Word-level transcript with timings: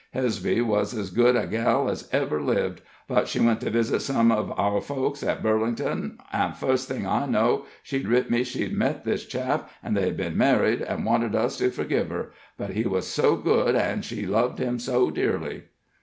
Hesby 0.15 0.63
was 0.65 0.97
ez 0.97 1.11
good 1.11 1.35
a 1.35 1.45
gal 1.45 1.87
ez 1.87 2.09
ever 2.11 2.41
lived, 2.41 2.81
but 3.07 3.27
she 3.27 3.39
went 3.39 3.61
to 3.61 3.69
visit 3.69 3.99
some 4.01 4.29
uv 4.31 4.51
our 4.57 4.81
folks 4.81 5.21
at 5.21 5.43
Burlington, 5.43 6.17
an' 6.33 6.53
fust 6.53 6.87
thing 6.87 7.05
I 7.05 7.27
know'd 7.27 7.65
she 7.83 7.99
writ 7.99 8.31
me 8.31 8.43
she'd 8.43 8.73
met 8.73 9.03
this 9.05 9.27
chap, 9.27 9.69
and 9.83 9.95
they'd 9.95 10.17
been 10.17 10.35
married, 10.39 10.81
an' 10.81 11.03
wanted 11.03 11.35
us 11.35 11.57
to 11.57 11.69
forgive 11.69 12.09
her; 12.09 12.31
but 12.57 12.71
he 12.71 12.85
was 12.87 13.05
so 13.05 13.35
good, 13.35 13.75
an' 13.75 14.01
she 14.01 14.25
loved 14.25 14.57
him 14.57 14.79
so 14.79 15.11
dearly." 15.11 15.65